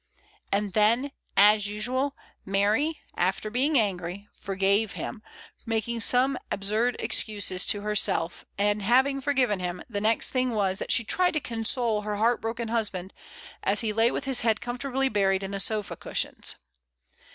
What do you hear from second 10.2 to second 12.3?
thing was that she tried to console her